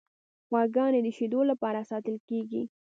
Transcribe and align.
غواګانې 0.49 0.99
د 1.03 1.07
شیدو 1.17 1.41
لپاره 1.51 1.87
ساتل 1.91 2.15
کیږي. 2.29 2.63